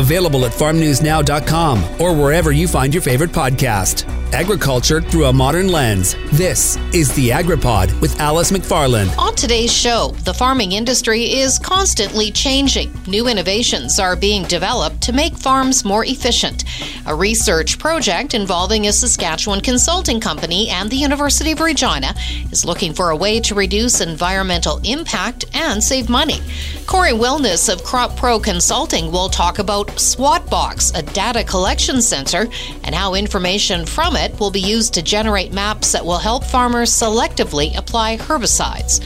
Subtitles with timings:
[0.00, 4.19] Available at farmnewsnow.com or wherever you find your favorite podcast.
[4.32, 6.14] Agriculture through a modern lens.
[6.32, 9.16] This is the AgriPod with Alice McFarland.
[9.18, 12.92] On today's show, the farming industry is constantly changing.
[13.08, 16.64] New innovations are being developed to make farms more efficient.
[17.06, 22.14] A research project involving a Saskatchewan consulting company and the University of Regina
[22.52, 26.40] is looking for a way to reduce environmental impact and save money.
[26.86, 32.46] Cory Willness of CropPro Consulting will talk about SWAT-Box, a data collection sensor,
[32.84, 36.90] and how information from it will be used to generate maps that will help farmers
[36.90, 39.00] selectively apply herbicides.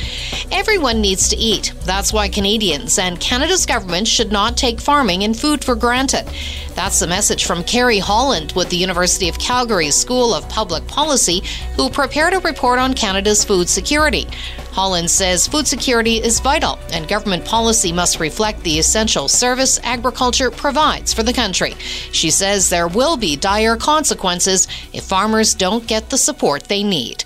[0.51, 1.73] Everyone needs to eat.
[1.85, 6.27] That's why Canadians and Canada's government should not take farming and food for granted.
[6.75, 11.43] That's the message from Kerri Holland with the University of Calgary School of Public Policy,
[11.77, 14.27] who prepared a report on Canada's food security.
[14.75, 20.51] Holland says food security is vital and government policy must reflect the essential service agriculture
[20.51, 21.75] provides for the country.
[22.11, 27.23] She says there will be dire consequences if farmers don't get the support they need.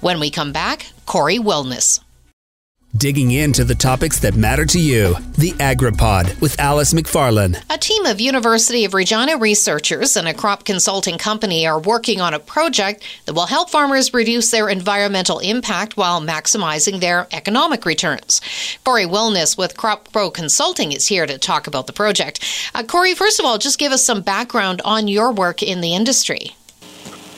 [0.00, 2.00] When we come back, Cory Willness.
[2.96, 5.14] Digging into the topics that matter to you.
[5.36, 7.62] The AgriPod with Alice McFarland.
[7.68, 12.32] A team of University of Regina researchers and a crop consulting company are working on
[12.32, 18.40] a project that will help farmers reduce their environmental impact while maximizing their economic returns.
[18.84, 22.42] Cory Willness with CropPro Consulting is here to talk about the project.
[22.74, 25.94] Uh, Cory, first of all, just give us some background on your work in the
[25.94, 26.56] industry.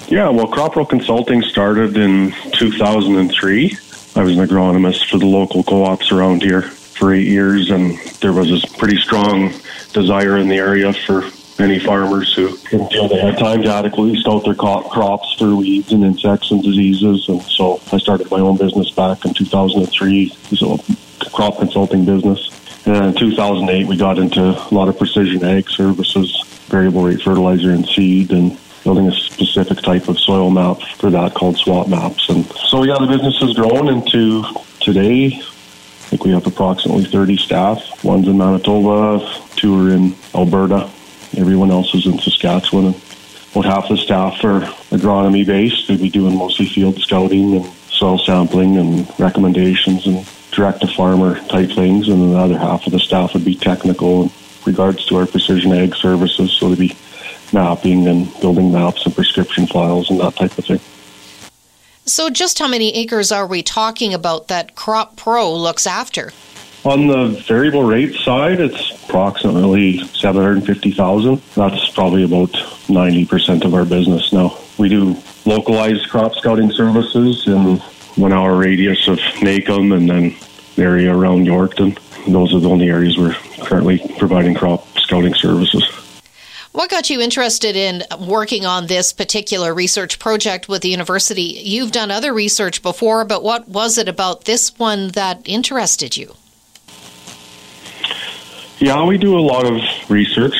[0.07, 3.77] Yeah, well, CropPro Consulting started in 2003
[4.17, 8.33] I was an agronomist for the local co-ops around here for eight years, and there
[8.33, 9.53] was this pretty strong
[9.93, 11.23] desire in the area for
[11.59, 15.93] many farmers who didn't feel they had time to adequately scout their crops for weeds
[15.93, 17.29] and insects and diseases.
[17.29, 22.49] And so I started my own business back in 2003, so a crop consulting business.
[22.87, 27.71] And in 2008, we got into a lot of precision ag services, variable rate fertilizer
[27.71, 28.59] and seed, and
[28.91, 32.29] building a specific type of soil map for that called SWAT maps.
[32.29, 34.43] And so, yeah, the business has grown into
[34.81, 35.27] today.
[35.27, 38.03] I think we have approximately 30 staff.
[38.03, 39.25] One's in Manitoba,
[39.55, 40.91] two are in Alberta.
[41.37, 42.97] Everyone else is in Saskatchewan.
[43.53, 45.87] About half the staff are agronomy based.
[45.87, 51.39] They'd be doing mostly field scouting and soil sampling and recommendations and direct to farmer
[51.47, 52.09] type things.
[52.09, 54.31] And then the other half of the staff would be technical in
[54.67, 56.51] regards to our precision ag services.
[56.51, 56.97] So they'd be
[57.53, 60.81] mapping and building maps and prescription files and that type of thing.
[62.07, 66.33] So, just how many acres are we talking about that CropPro looks after?
[66.85, 71.43] On the variable rate side, it's approximately 750,000.
[71.55, 72.51] That's probably about
[72.89, 74.59] 90% of our business now.
[74.79, 77.77] We do localized crop scouting services in
[78.17, 80.35] one hour radius of Naicam and then
[80.77, 81.99] the area around Yorkton.
[82.27, 85.85] Those are the only areas we're currently providing crop scouting services.
[86.73, 91.43] What got you interested in working on this particular research project with the university?
[91.65, 96.37] You've done other research before, but what was it about this one that interested you?
[98.79, 100.55] Yeah, we do a lot of research.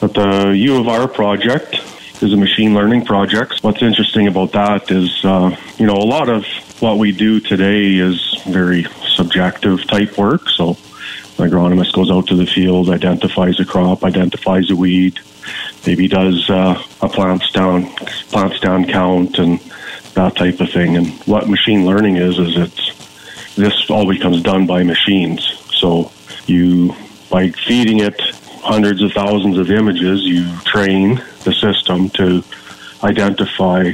[0.00, 1.74] But the U of R project
[2.22, 3.64] is a machine learning project.
[3.64, 6.44] What's interesting about that is, uh, you know, a lot of
[6.80, 8.86] what we do today is very
[9.16, 10.48] subjective type work.
[10.50, 10.76] So,
[11.42, 15.18] agronomist goes out to the field, identifies a crop, identifies a weed,
[15.86, 17.86] maybe does uh, a plants down
[18.30, 19.60] plants down count and
[20.14, 20.96] that type of thing.
[20.96, 25.44] And what machine learning is is it's this all becomes done by machines.
[25.74, 26.10] So
[26.46, 26.94] you
[27.30, 28.20] by feeding it
[28.62, 32.44] hundreds of thousands of images, you train the system to
[33.02, 33.92] identify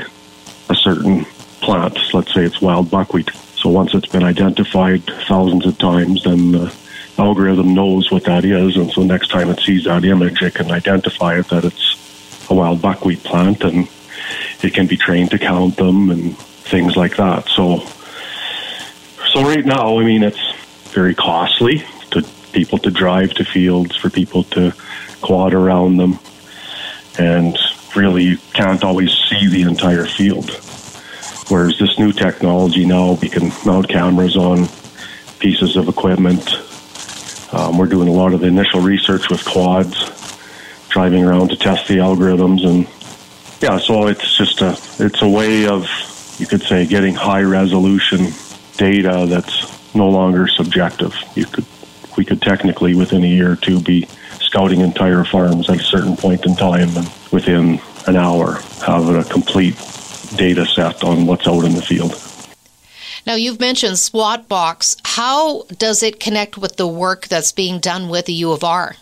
[0.69, 1.25] a certain
[1.61, 1.99] plant.
[2.13, 3.31] Let's say it's wild buckwheat.
[3.57, 6.75] So once it's been identified thousands of times, then the
[7.19, 10.71] algorithm knows what that is, and so next time it sees that image, it can
[10.71, 11.97] identify it that it's
[12.51, 13.89] a wild buckwheat plant, and
[14.63, 17.49] it can be trained to count them and things like that.
[17.49, 17.81] So,
[19.33, 20.55] so right now, I mean, it's
[20.93, 24.73] very costly to people to drive to fields for people to
[25.21, 26.19] quad around them,
[27.19, 27.57] and
[27.97, 30.51] really you can't always see the entire field.
[31.49, 34.69] Whereas this new technology now, we can mount cameras on
[35.41, 36.68] pieces of equipment
[37.53, 39.97] um, we're doing a lot of the initial research with quads,
[40.89, 42.87] driving around to test the algorithms, and
[43.61, 45.87] yeah, so it's just a it's a way of
[46.39, 48.29] you could say getting high resolution
[48.77, 51.15] data that's no longer subjective.
[51.35, 51.65] You could
[52.17, 54.07] we could technically within a year or two be
[54.41, 59.25] scouting entire farms at a certain point in time, and within an hour have a
[59.25, 59.77] complete
[60.37, 62.13] data set on what's out in the field.
[63.29, 64.97] Now, you've mentioned SWAT-Box.
[65.05, 68.97] How does it connect with the work that's being done with the U of R?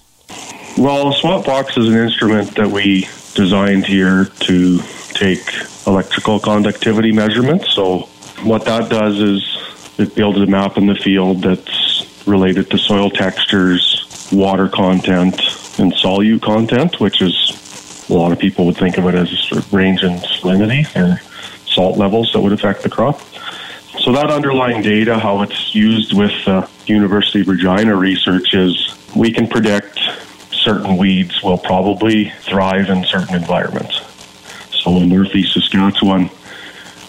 [0.76, 3.02] Well, SWAT box is an instrument that we
[3.34, 4.80] designed here to
[5.10, 5.46] take
[5.86, 7.72] electrical conductivity measurements.
[7.72, 8.00] So,
[8.42, 9.58] what that does is
[9.96, 15.40] it builds a map in the field that's related to soil textures, water content,
[15.78, 20.02] and solute content, which is a lot of people would think of it as range
[20.02, 21.20] and salinity or
[21.64, 23.20] salt levels that would affect the crop.
[24.06, 29.32] So that underlying data, how it's used with uh, University of Regina research is we
[29.32, 29.98] can predict
[30.52, 34.00] certain weeds will probably thrive in certain environments.
[34.80, 36.28] So in northeast Saskatchewan,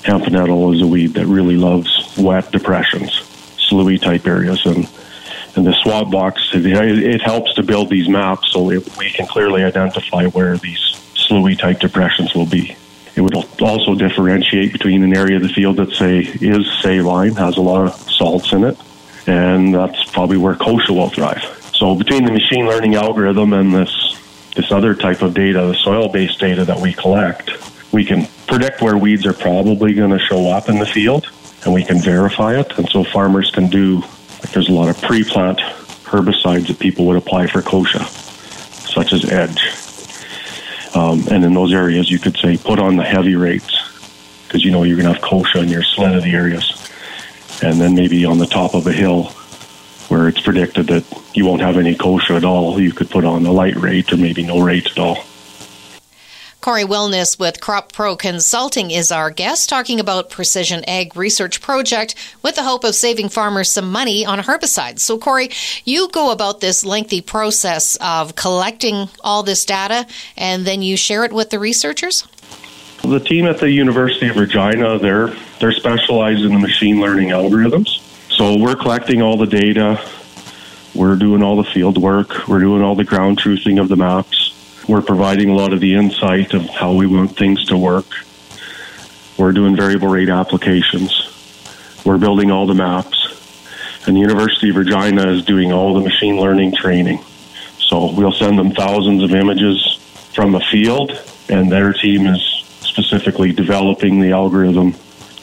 [0.02, 3.12] campanelle is a weed that really loves wet depressions,
[3.60, 4.90] sloughy type areas, and
[5.56, 10.26] and the SWAT box it, helps to build these maps so we can clearly identify
[10.26, 10.80] where these
[11.14, 12.76] sloughy type depressions will be.
[13.18, 17.58] It would also differentiate between an area of the field that say is saline, has
[17.58, 18.78] a lot of salts in it,
[19.26, 21.42] and that's probably where kochia will thrive.
[21.74, 24.16] So between the machine learning algorithm and this
[24.56, 27.52] this other type of data, the soil-based data that we collect,
[27.92, 31.28] we can predict where weeds are probably going to show up in the field,
[31.66, 32.78] and we can verify it.
[32.78, 34.02] And so farmers can do
[34.42, 35.58] like there's a lot of pre-plant
[36.06, 38.06] herbicides that people would apply for kochia,
[38.88, 39.87] such as edge.
[40.96, 43.84] Um, and in those areas, you could say put on the heavy rates
[44.48, 46.72] because you know you're going to have kochia in your salinity areas,
[47.62, 49.26] and then maybe on the top of a hill
[50.08, 51.04] where it's predicted that
[51.34, 54.18] you won't have any kochia at all, you could put on a light rate or
[54.18, 55.18] maybe no rate at all.
[56.60, 62.56] Cory Willness with CropPro Consulting is our guest, talking about Precision Ag Research Project with
[62.56, 65.00] the hope of saving farmers some money on herbicides.
[65.00, 65.50] So, Cory,
[65.86, 71.24] you go about this lengthy process of collecting all this data and then you share
[71.24, 72.28] it with the researchers?
[73.04, 78.02] The team at the University of Regina, they're they're specialized in the machine learning algorithms.
[78.32, 80.04] So we're collecting all the data,
[80.94, 84.57] we're doing all the field work, we're doing all the ground truthing of the maps.
[84.88, 88.06] We're providing a lot of the insight of how we want things to work.
[89.38, 91.12] We're doing variable rate applications.
[92.06, 94.06] We're building all the maps.
[94.08, 97.20] And the University of Regina is doing all the machine learning training.
[97.80, 100.00] So we'll send them thousands of images
[100.34, 101.12] from a field,
[101.50, 102.42] and their team is
[102.80, 104.96] specifically developing the algorithm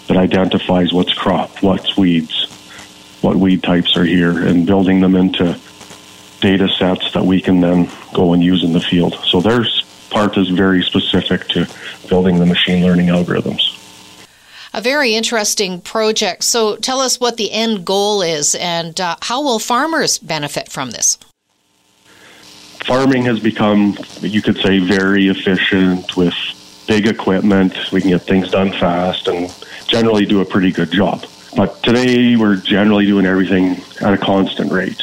[0.06, 2.47] that identifies what's crop, what's weeds,
[3.20, 5.58] what weed types are here and building them into
[6.44, 9.14] data sets that we can then go and use in the field.
[9.25, 9.64] So their
[10.11, 11.67] part is very specific to
[12.11, 13.62] building the machine learning algorithms.
[14.75, 16.44] A very interesting project.
[16.44, 20.91] So tell us what the end goal is and uh, how will farmers benefit from
[20.91, 21.17] this?
[22.85, 26.35] Farming has become, you could say, very efficient with
[26.87, 27.73] big equipment.
[27.90, 29.49] We can get things done fast and
[29.87, 31.25] generally do a pretty good job.
[31.56, 35.00] But today we're generally doing everything at a constant rate.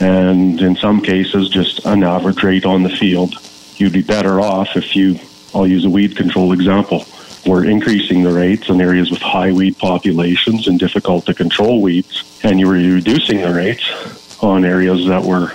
[0.00, 3.34] And in some cases, just an average rate on the field.
[3.76, 5.18] You'd be better off if you,
[5.54, 7.04] I'll use a weed control example.
[7.46, 12.40] We're increasing the rates in areas with high weed populations and difficult to control weeds,
[12.42, 15.52] and you were reducing the rates on areas that were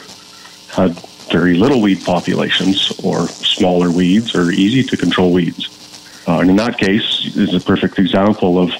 [0.71, 0.91] had
[1.31, 5.67] very little weed populations or smaller weeds or easy to control weeds.
[6.27, 8.71] Uh, and in that case, is a perfect example of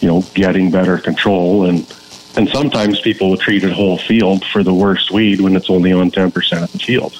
[0.00, 1.66] you know, getting better control.
[1.66, 1.86] And
[2.36, 5.92] and sometimes people will treat a whole field for the worst weed when it's only
[5.92, 7.14] on 10% of the field.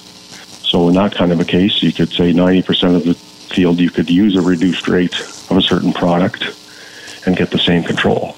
[0.65, 3.91] So in that kind of a case, you could say 90% of the field you
[3.91, 6.43] could use a reduced rate of a certain product
[7.27, 8.35] and get the same control.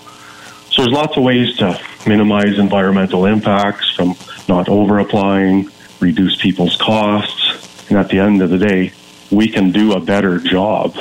[0.71, 4.14] So there's lots of ways to minimize environmental impacts from
[4.49, 8.92] not over applying, reduce people's costs, and at the end of the day,
[9.30, 10.97] we can do a better job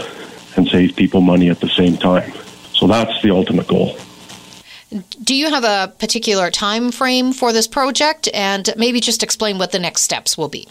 [0.56, 2.34] and save people money at the same time.
[2.74, 3.98] So that's the ultimate goal.
[5.24, 9.72] Do you have a particular time frame for this project and maybe just explain what
[9.72, 10.68] the next steps will be?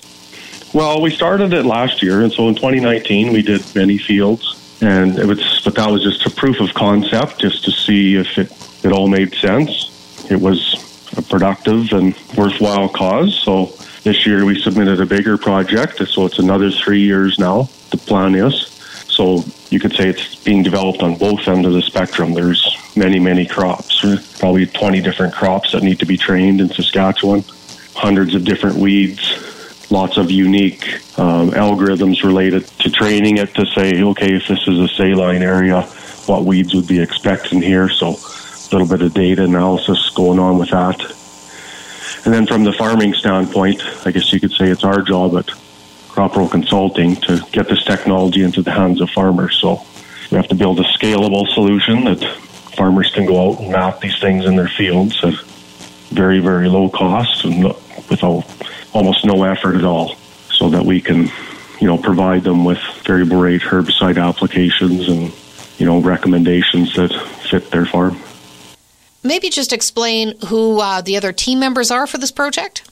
[0.74, 5.18] Well, we started it last year and so in 2019 we did many fields and
[5.18, 8.52] it was but that was just a proof of concept just to see if it
[8.84, 10.30] it all made sense.
[10.30, 13.34] It was a productive and worthwhile cause.
[13.42, 13.72] So
[14.02, 17.68] this year we submitted a bigger project, so it's another 3 years now.
[17.90, 18.77] The plan is
[19.18, 22.34] so you could say it's being developed on both ends of the spectrum.
[22.34, 22.64] There's
[22.96, 24.00] many, many crops,
[24.38, 27.42] probably 20 different crops that need to be trained in Saskatchewan,
[27.96, 30.86] hundreds of different weeds, lots of unique
[31.18, 35.82] um, algorithms related to training it to say, okay, if this is a saline area,
[36.26, 37.88] what weeds would be expected here.
[37.88, 41.00] So a little bit of data analysis going on with that.
[42.24, 45.50] And then from the farming standpoint, I guess you could say it's our job at
[46.18, 49.56] Crop Consulting to get this technology into the hands of farmers.
[49.60, 49.80] So
[50.32, 52.20] we have to build a scalable solution that
[52.76, 55.34] farmers can go out and map these things in their fields at
[56.10, 57.62] very, very low cost and
[58.10, 58.44] without
[58.92, 60.16] almost no effort at all.
[60.50, 61.30] so that we can,
[61.80, 65.32] you know, provide them with variable rate herbicide applications and,
[65.78, 67.12] you know, recommendations that
[67.48, 68.18] fit their farm.
[69.22, 72.90] Maybe just explain who uh, the other team members are for this project.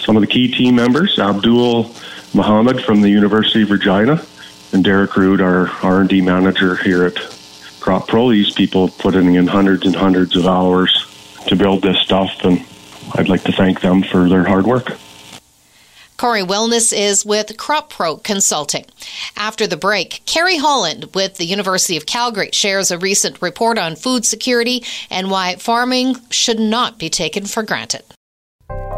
[0.00, 1.94] Some of the key team members: Abdul
[2.36, 4.22] Muhammad from the University of Regina,
[4.74, 8.30] and Derek Rood, our R&D manager here at CropPro.
[8.30, 11.06] These people putting in hundreds and hundreds of hours
[11.46, 12.62] to build this stuff, and
[13.14, 14.98] I'd like to thank them for their hard work.
[16.18, 18.84] Cory Willness is with CropPro Consulting.
[19.34, 23.96] After the break, Kerri Holland with the University of Calgary shares a recent report on
[23.96, 28.02] food security and why farming should not be taken for granted.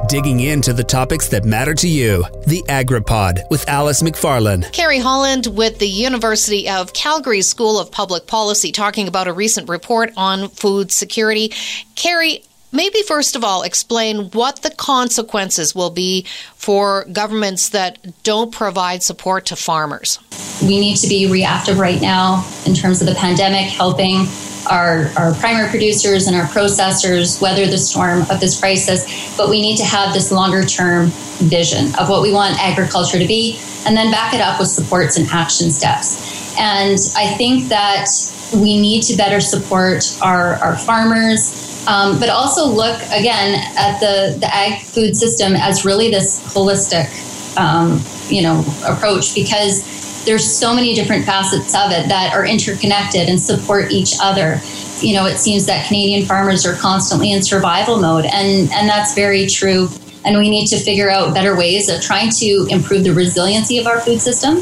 [0.08, 2.24] Digging into the topics that matter to you.
[2.46, 4.64] The AgriPod with Alice McFarland.
[4.72, 9.68] Kerri Holland with the University of Calgary School of Public Policy talking about a recent
[9.68, 11.50] report on food security.
[11.94, 16.24] Kerri, maybe first of all explain what the consequences will be
[16.54, 20.18] for governments that don't provide support to farmers.
[20.62, 24.24] We need to be reactive right now in terms of the pandemic, helping
[24.70, 29.36] our, our primary producers and our processors weather the storm of this crisis.
[29.36, 33.26] But we need to have this longer term vision of what we want agriculture to
[33.26, 36.56] be and then back it up with supports and action steps.
[36.58, 38.06] And I think that
[38.52, 44.36] we need to better support our, our farmers, um, but also look again at the,
[44.38, 47.08] the ag food system as really this holistic,
[47.56, 49.87] um, you know, approach because
[50.24, 54.60] there's so many different facets of it that are interconnected and support each other.
[55.00, 59.14] You know, it seems that Canadian farmers are constantly in survival mode, and and that's
[59.14, 59.88] very true.
[60.24, 63.86] And we need to figure out better ways of trying to improve the resiliency of
[63.86, 64.58] our food system.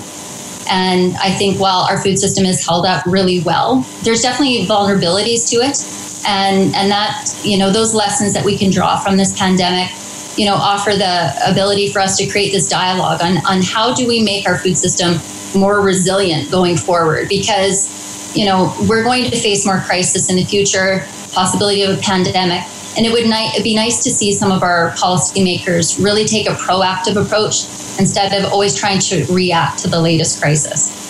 [0.68, 5.48] And I think while our food system is held up really well, there's definitely vulnerabilities
[5.50, 5.78] to it
[6.26, 9.90] and and that you know those lessons that we can draw from this pandemic
[10.36, 14.06] you know offer the ability for us to create this dialogue on on how do
[14.06, 15.18] we make our food system
[15.58, 17.28] more resilient going forward?
[17.28, 22.00] Because you know we're going to face more crisis in the future possibility of a
[22.00, 22.62] pandemic
[22.96, 26.54] and it would ni- be nice to see some of our policymakers really take a
[26.54, 27.64] proactive approach
[27.98, 31.05] instead of always trying to react to the latest crisis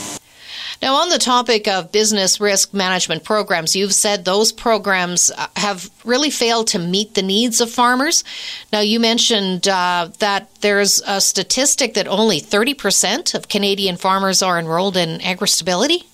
[0.86, 5.90] now, on the topic of business risk management programs, you've said those programs uh, have
[6.04, 8.22] really failed to meet the needs of farmers.
[8.72, 14.60] Now, you mentioned uh, that there's a statistic that only 30% of Canadian farmers are
[14.60, 16.04] enrolled in AgriStability.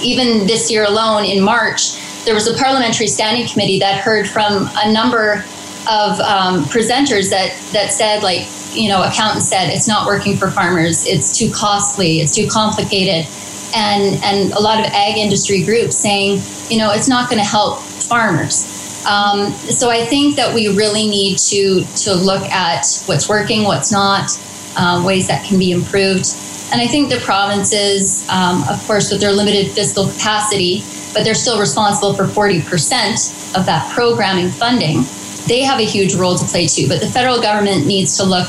[0.00, 4.70] Even this year alone, in March, there was a parliamentary standing committee that heard from
[4.84, 5.44] a number
[5.90, 10.48] of um, presenters that, that said, like, you know, accountants said it's not working for
[10.48, 13.26] farmers, it's too costly, it's too complicated
[13.74, 17.48] and and a lot of ag industry groups saying, you know, it's not going to
[17.48, 18.66] help farmers.
[19.06, 23.90] Um, so I think that we really need to to look at what's working, what's
[23.90, 24.30] not,
[24.76, 26.26] um, ways that can be improved.
[26.72, 31.34] And I think the provinces, um, of course, with their limited fiscal capacity, but they're
[31.34, 35.04] still responsible for 40% of that programming funding.
[35.46, 36.88] They have a huge role to play too.
[36.88, 38.48] But the federal government needs to look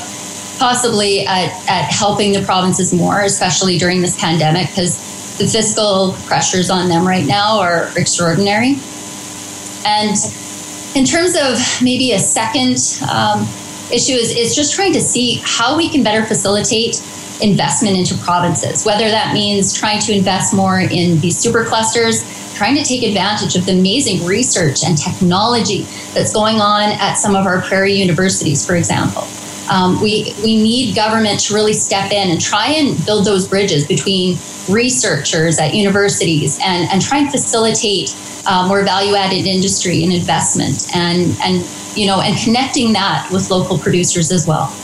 [0.58, 4.96] possibly at, at helping the provinces more, especially during this pandemic, because
[5.38, 8.76] the fiscal pressures on them right now are extraordinary.
[9.84, 10.16] And
[10.94, 12.78] in terms of maybe a second
[13.10, 13.42] um,
[13.92, 17.02] issue is, is just trying to see how we can better facilitate
[17.42, 22.22] investment into provinces, whether that means trying to invest more in these super clusters,
[22.54, 25.82] trying to take advantage of the amazing research and technology
[26.14, 29.26] that's going on at some of our prairie universities, for example.
[29.70, 33.86] Um, we, we need government to really step in and try and build those bridges
[33.86, 38.14] between researchers at universities and, and try and facilitate
[38.46, 41.66] uh, more value added industry and investment and, and,
[41.96, 44.74] you know, and connecting that with local producers as well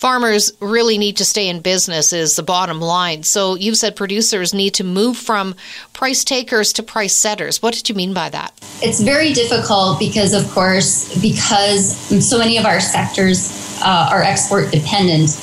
[0.00, 3.22] farmers really need to stay in business is the bottom line.
[3.22, 5.54] So you've said producers need to move from
[5.92, 7.60] price takers to price setters.
[7.60, 8.54] What did you mean by that?
[8.82, 11.94] It's very difficult because, of course, because
[12.26, 15.38] so many of our sectors uh, are export dependent.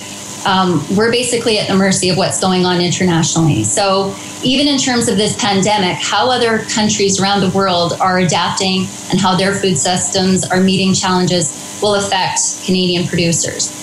[0.47, 3.63] Um, we're basically at the mercy of what's going on internationally.
[3.63, 8.87] So, even in terms of this pandemic, how other countries around the world are adapting
[9.11, 13.76] and how their food systems are meeting challenges will affect Canadian producers.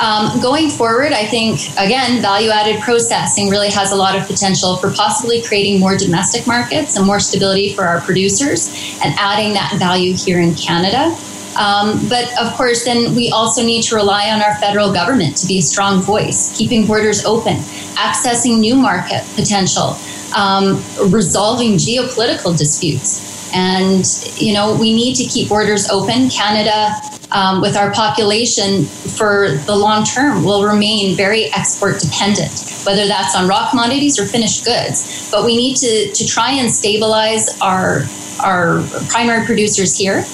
[0.00, 4.76] Um, going forward, I think, again, value added processing really has a lot of potential
[4.76, 8.68] for possibly creating more domestic markets and more stability for our producers
[9.04, 11.14] and adding that value here in Canada.
[11.58, 15.46] Um, but of course, then we also need to rely on our federal government to
[15.46, 17.56] be a strong voice, keeping borders open,
[17.96, 19.98] accessing new market potential,
[20.34, 23.52] um, resolving geopolitical disputes.
[23.54, 24.06] And,
[24.36, 26.30] you know, we need to keep borders open.
[26.30, 26.94] Canada
[27.34, 32.52] um, with our population for the long term will remain very export dependent,
[32.84, 35.30] whether that's on raw commodities or finished goods.
[35.30, 38.02] But we need to, to try and stabilize our,
[38.42, 40.24] our primary producers here.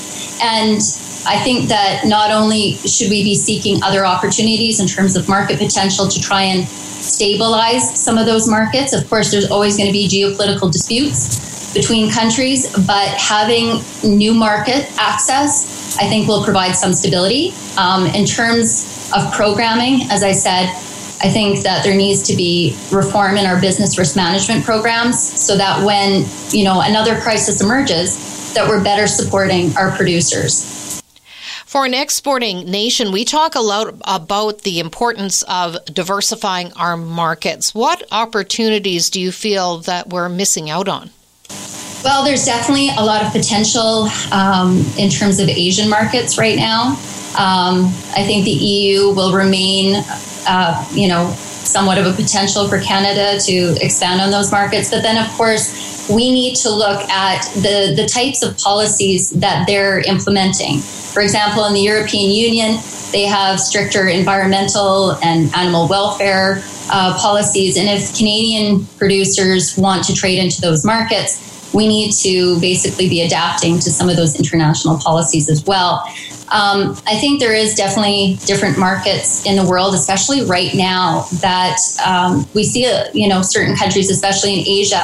[0.43, 0.81] And
[1.27, 5.59] I think that not only should we be seeking other opportunities in terms of market
[5.59, 8.93] potential to try and stabilize some of those markets.
[8.93, 14.91] Of course, there's always going to be geopolitical disputes between countries, but having new market
[14.99, 17.53] access, I think, will provide some stability.
[17.77, 20.69] Um, in terms of programming, as I said,
[21.21, 25.57] I think that there needs to be reform in our business risk management programs so
[25.57, 31.03] that when you know another crisis emerges, that we're better supporting our producers.
[31.67, 37.75] For an exporting nation, we talk a lot about the importance of diversifying our markets.
[37.75, 41.11] What opportunities do you feel that we're missing out on?
[42.05, 46.91] Well, there's definitely a lot of potential um, in terms of Asian markets right now.
[47.37, 50.05] Um, I think the EU will remain,
[50.47, 54.91] uh, you know, somewhat of a potential for Canada to expand on those markets.
[54.91, 59.67] But then, of course, we need to look at the, the types of policies that
[59.67, 60.79] they're implementing.
[60.79, 62.81] For example, in the European Union,
[63.13, 67.77] they have stricter environmental and animal welfare uh, policies.
[67.77, 73.23] And if Canadian producers want to trade into those markets, we need to basically be
[73.23, 76.03] adapting to some of those international policies as well.
[76.51, 81.79] Um, I think there is definitely different markets in the world, especially right now, that
[82.05, 85.03] um, we see, you know, certain countries, especially in Asia,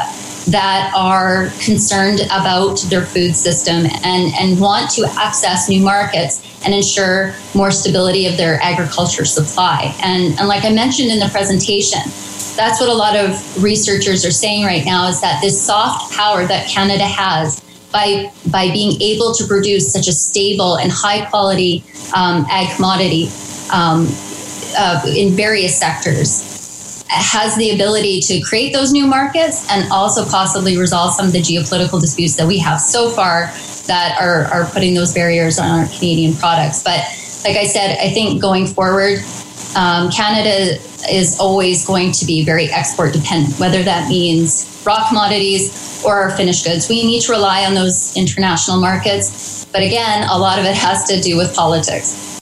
[0.49, 6.75] that are concerned about their food system and, and want to access new markets and
[6.75, 9.94] ensure more stability of their agriculture supply.
[10.02, 12.00] And, and like I mentioned in the presentation,
[12.56, 16.46] that's what a lot of researchers are saying right now is that this soft power
[16.46, 17.61] that Canada has
[17.92, 21.84] by, by being able to produce such a stable and high quality
[22.14, 23.28] um, ag commodity
[23.73, 24.06] um,
[24.76, 30.76] uh, in various sectors has the ability to create those new markets and also possibly
[30.76, 33.47] resolve some of the geopolitical disputes that we have so far
[33.86, 36.82] that are, are putting those barriers on our Canadian products.
[36.82, 37.00] But
[37.45, 39.21] like I said, I think going forward,
[39.76, 40.78] um, Canada
[41.10, 46.65] is always going to be very export dependent, whether that means raw commodities or finished
[46.65, 46.89] goods.
[46.89, 49.65] We need to rely on those international markets.
[49.73, 52.41] But again, a lot of it has to do with politics.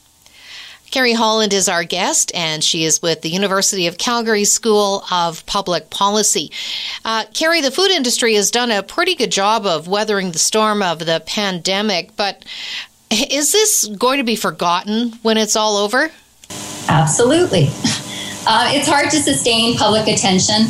[0.90, 5.44] Kerri Holland is our guest, and she is with the University of Calgary School of
[5.46, 6.52] Public Policy.
[7.02, 10.82] Uh, Kerri, the food industry has done a pretty good job of weathering the storm
[10.82, 12.44] of the pandemic, but
[13.10, 16.10] is this going to be forgotten when it's all over?
[16.88, 17.70] Absolutely.
[18.44, 20.66] Uh, it's hard to sustain public attention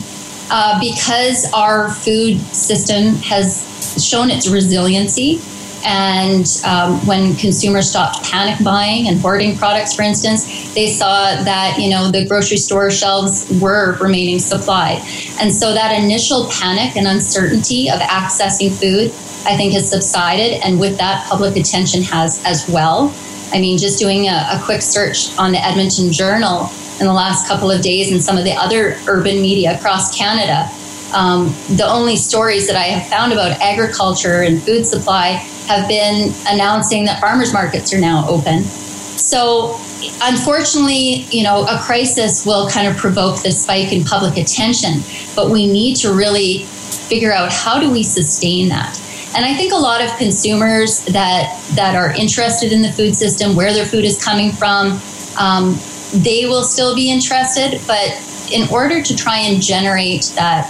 [0.50, 3.64] uh, because our food system has
[3.98, 5.40] shown its resiliency
[5.84, 11.76] and um, when consumers stopped panic buying and hoarding products, for instance, they saw that
[11.78, 15.02] you know the grocery store shelves were remaining supplied,
[15.40, 19.10] and so that initial panic and uncertainty of accessing food,
[19.46, 23.12] I think, has subsided, and with that, public attention has as well.
[23.52, 27.48] I mean, just doing a, a quick search on the Edmonton Journal in the last
[27.48, 30.68] couple of days and some of the other urban media across Canada.
[31.14, 35.32] Um, the only stories that I have found about agriculture and food supply
[35.66, 38.64] have been announcing that farmers markets are now open.
[38.64, 39.78] So,
[40.22, 45.02] unfortunately, you know, a crisis will kind of provoke this spike in public attention,
[45.36, 48.98] but we need to really figure out how do we sustain that.
[49.34, 53.56] And I think a lot of consumers that that are interested in the food system,
[53.56, 55.00] where their food is coming from,
[55.38, 55.78] um,
[56.12, 57.80] they will still be interested.
[57.86, 58.20] But
[58.52, 60.66] in order to try and generate that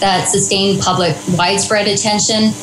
[0.00, 2.54] that sustained public widespread attention,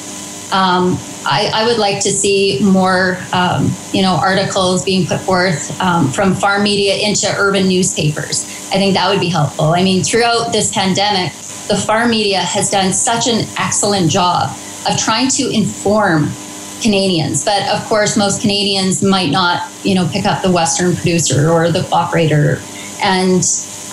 [0.52, 5.80] um, I, I, would like to see more, um, you know, articles being put forth
[5.82, 8.44] um, from farm media into urban newspapers.
[8.72, 9.74] I think that would be helpful.
[9.74, 11.32] I mean, throughout this pandemic,
[11.70, 14.56] the farm media has done such an excellent job
[14.88, 16.30] of trying to inform
[16.82, 17.46] Canadians.
[17.46, 21.72] But of course, most Canadians might not, you know, pick up the Western producer or
[21.72, 22.62] the cooperator.
[23.02, 23.43] And,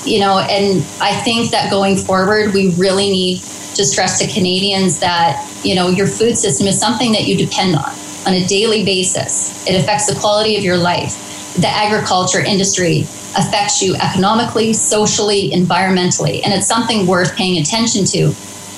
[0.06, 3.38] you know, and I think that going forward, we really need
[3.74, 7.76] to stress to Canadians that, you know, your food system is something that you depend
[7.76, 7.92] on
[8.26, 9.66] on a daily basis.
[9.66, 11.54] It affects the quality of your life.
[11.54, 13.02] The agriculture industry
[13.36, 18.34] affects you economically, socially, environmentally, and it's something worth paying attention to.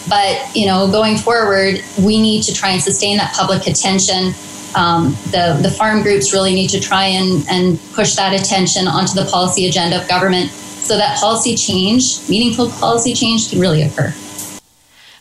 [0.08, 4.32] But, you know, going forward, we need to try and sustain that public attention.
[4.74, 9.14] Um, the, the farm groups really need to try and, and push that attention onto
[9.14, 14.12] the policy agenda of government so that policy change, meaningful policy change, can really occur.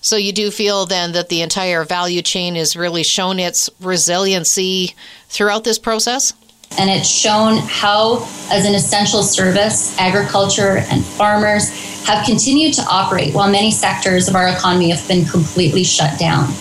[0.03, 4.95] So you do feel then that the entire value chain has really shown its resiliency
[5.29, 6.33] throughout this process?
[6.77, 11.69] And it's shown how, as an essential service, agriculture and farmers
[12.05, 16.51] have continued to operate while many sectors of our economy have been completely shut down.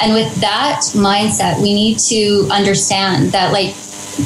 [0.00, 3.74] And with that mindset, we need to understand that, like,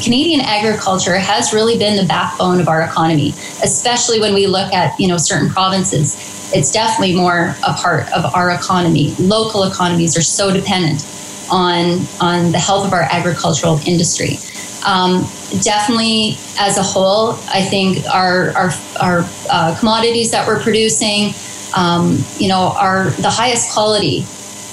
[0.00, 3.31] Canadian agriculture has really been the backbone of our economy,
[3.62, 6.14] especially when we look at you know certain provinces.
[6.55, 9.14] It's definitely more a part of our economy.
[9.18, 11.07] Local economies are so dependent
[11.50, 14.38] on on the health of our agricultural industry.
[14.85, 15.23] Um,
[15.62, 21.35] definitely, as a whole, I think our our, our uh, commodities that we're producing,
[21.77, 24.25] um, you know, are the highest quality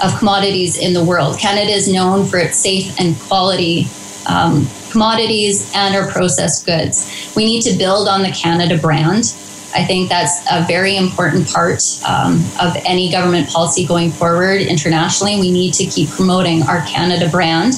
[0.03, 1.37] of commodities in the world.
[1.37, 3.87] Canada is known for its safe and quality
[4.27, 7.33] um, commodities and our processed goods.
[7.35, 9.35] We need to build on the Canada brand.
[9.75, 15.39] I think that's a very important part um, of any government policy going forward internationally.
[15.39, 17.75] We need to keep promoting our Canada brand.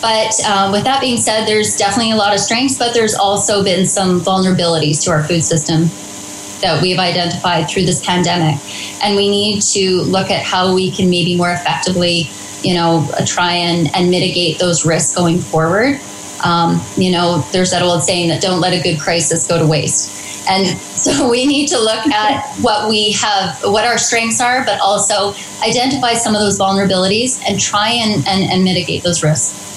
[0.00, 3.64] But um, with that being said, there's definitely a lot of strengths, but there's also
[3.64, 5.88] been some vulnerabilities to our food system
[6.60, 8.60] that we've identified through this pandemic.
[9.02, 12.28] And we need to look at how we can maybe more effectively,
[12.62, 16.00] you know, try and, and mitigate those risks going forward.
[16.44, 19.66] Um, you know, there's that old saying that don't let a good crisis go to
[19.66, 20.48] waste.
[20.48, 24.80] And so we need to look at what we have, what our strengths are, but
[24.80, 29.67] also identify some of those vulnerabilities and try and, and, and mitigate those risks.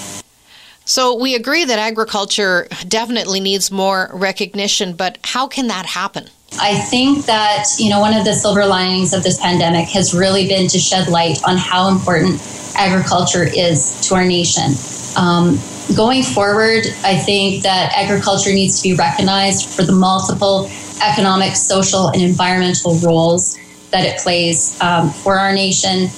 [0.92, 6.28] So we agree that agriculture definitely needs more recognition, but how can that happen?
[6.60, 10.46] I think that, you know, one of the silver linings of this pandemic has really
[10.46, 12.42] been to shed light on how important
[12.76, 14.74] agriculture is to our nation.
[15.16, 15.58] Um,
[15.96, 20.70] going forward, I think that agriculture needs to be recognized for the multiple
[21.02, 23.56] economic, social, and environmental roles
[23.92, 26.08] that it plays um, for our nation.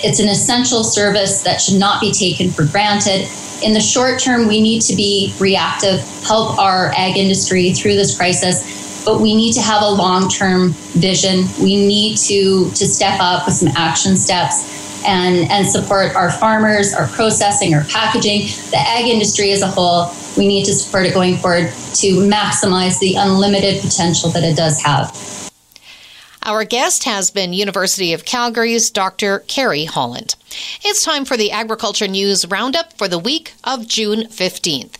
[0.00, 3.28] It's an essential service that should not be taken for granted.
[3.62, 8.16] In the short term, we need to be reactive, help our ag industry through this
[8.16, 11.46] crisis but we need to have a long-term vision.
[11.58, 16.92] We need to to step up with some action steps and and support our farmers,
[16.92, 20.12] our processing, our packaging, the ag industry as a whole.
[20.36, 24.82] We need to support it going forward to maximize the unlimited potential that it does
[24.82, 25.10] have.
[26.48, 29.40] Our guest has been University of Calgary's Dr.
[29.40, 30.34] Kerri Holland.
[30.82, 34.94] It's time for the Agriculture News Roundup for the week of June 15th.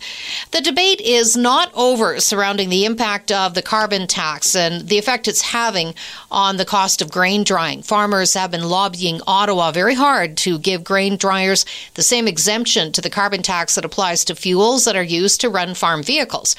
[0.50, 5.26] The debate is not over surrounding the impact of the carbon tax and the effect
[5.26, 5.94] it's having
[6.30, 7.80] on the cost of grain drying.
[7.80, 13.00] Farmers have been lobbying Ottawa very hard to give grain dryers the same exemption to
[13.00, 16.56] the carbon tax that applies to fuels that are used to run farm vehicles.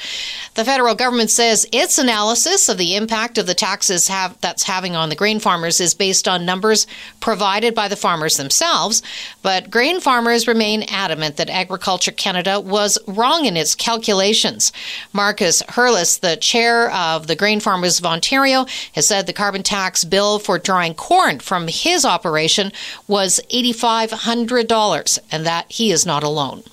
[0.56, 4.79] The federal government says its analysis of the impact of the taxes have, that's having
[4.96, 6.88] on the grain farmers is based on numbers
[7.20, 9.02] provided by the farmers themselves
[9.42, 14.72] but grain farmers remain adamant that Agriculture Canada was wrong in its calculations.
[15.14, 20.04] Marcus Hurless, the chair of the Grain Farmers of Ontario, has said the carbon tax
[20.04, 22.72] bill for drying corn from his operation
[23.08, 26.64] was $8,500 and that he is not alone.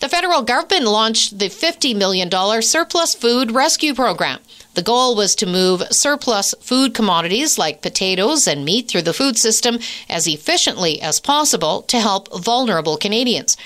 [0.00, 2.30] The federal government launched the $50 million
[2.62, 4.40] Surplus Food Rescue Program.
[4.74, 9.38] The goal was to move surplus food commodities like potatoes and meat through the food
[9.38, 13.56] system as efficiently as possible to help vulnerable Canadians.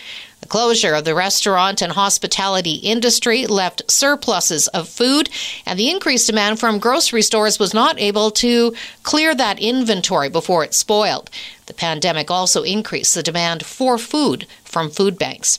[0.43, 5.31] The closure of the restaurant and hospitality industry left surpluses of food,
[5.65, 10.63] and the increased demand from grocery stores was not able to clear that inventory before
[10.63, 11.31] it spoiled.
[11.67, 15.59] The pandemic also increased the demand for food from food banks.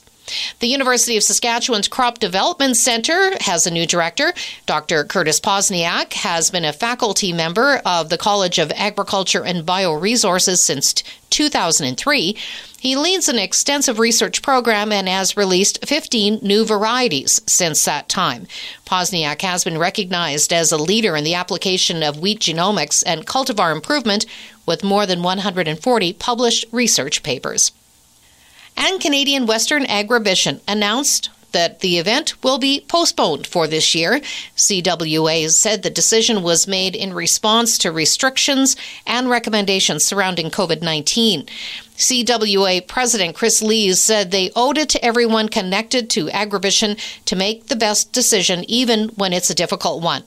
[0.60, 4.32] The University of Saskatchewan's Crop Development Center has a new director.
[4.66, 5.04] Dr.
[5.04, 11.02] Curtis Pozniak has been a faculty member of the College of Agriculture and Bioresources since
[11.30, 12.36] 2003.
[12.80, 18.46] He leads an extensive research program and has released 15 new varieties since that time.
[18.86, 23.72] Pozniak has been recognized as a leader in the application of wheat genomics and cultivar
[23.72, 24.24] improvement
[24.66, 27.72] with more than 140 published research papers
[28.80, 34.20] and Canadian Western Agribition announced that the event will be postponed for this year.
[34.56, 41.46] CWA said the decision was made in response to restrictions and recommendations surrounding COVID 19.
[41.96, 47.66] CWA President Chris Lees said they owed it to everyone connected to Agribition to make
[47.66, 50.24] the best decision, even when it's a difficult one.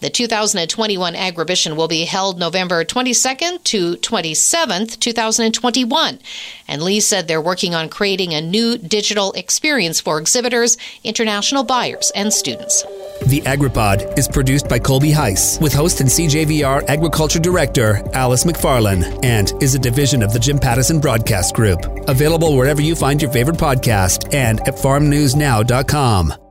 [0.00, 6.20] The 2021 Agribition will be held November 22nd to 27th, 2021.
[6.68, 12.12] And Lee said they're working on creating a new digital experience for exhibitors, international buyers,
[12.14, 12.82] and students.
[13.26, 19.24] The AgriPod is produced by Colby Heiss with host and CJVR Agriculture Director Alice McFarlane
[19.24, 21.80] and is a division of the Jim Pattison Broadcast Group.
[22.08, 26.47] Available wherever you find your favorite podcast and at farmnewsnow.com.